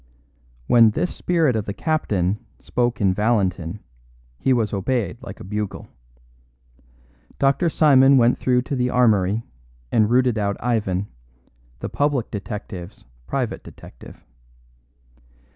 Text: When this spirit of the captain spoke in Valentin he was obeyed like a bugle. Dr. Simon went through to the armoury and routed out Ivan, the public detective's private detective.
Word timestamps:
When 0.65 0.89
this 0.89 1.15
spirit 1.15 1.55
of 1.55 1.65
the 1.65 1.75
captain 1.75 2.43
spoke 2.59 2.99
in 3.01 3.13
Valentin 3.13 3.81
he 4.39 4.51
was 4.51 4.73
obeyed 4.73 5.19
like 5.21 5.39
a 5.39 5.43
bugle. 5.43 5.89
Dr. 7.37 7.69
Simon 7.69 8.17
went 8.17 8.39
through 8.39 8.63
to 8.63 8.75
the 8.75 8.89
armoury 8.89 9.43
and 9.91 10.09
routed 10.09 10.39
out 10.39 10.57
Ivan, 10.59 11.05
the 11.81 11.89
public 11.89 12.31
detective's 12.31 13.05
private 13.27 13.63
detective. 13.63 14.25